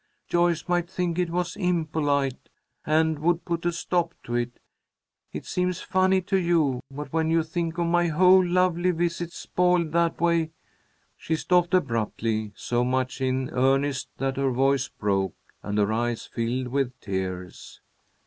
Joyce 0.27 0.67
might 0.67 0.89
think 0.89 1.19
it 1.19 1.29
was 1.29 1.55
impolite, 1.55 2.49
and 2.87 3.19
would 3.19 3.45
put 3.45 3.67
a 3.67 3.71
stop 3.71 4.15
to 4.23 4.33
it. 4.33 4.59
It 5.31 5.45
seems 5.45 5.81
funny 5.81 6.21
to 6.23 6.37
you, 6.39 6.79
but 6.89 7.13
when 7.13 7.29
you 7.29 7.43
think 7.43 7.77
of 7.77 7.85
my 7.85 8.07
whole 8.07 8.43
lovely 8.43 8.89
visit 8.89 9.31
spoiled 9.31 9.91
that 9.91 10.19
way" 10.19 10.53
She 11.19 11.35
stopped 11.35 11.75
abruptly, 11.75 12.51
so 12.55 12.83
much 12.83 13.21
in 13.21 13.51
earnest 13.51 14.09
that 14.17 14.37
her 14.37 14.49
voice 14.49 14.87
broke 14.87 15.35
and 15.61 15.77
her 15.77 15.93
eyes 15.93 16.25
filled 16.25 16.69
with 16.69 16.99
tears. 16.99 17.79